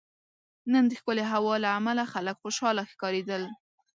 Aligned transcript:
نن 0.71 0.83
دښکلی 0.91 1.25
هوا 1.31 1.55
له 1.63 1.69
عمله 1.77 2.03
خلک 2.13 2.35
خوشحاله 2.43 2.83
ښکاریدل 2.91 3.43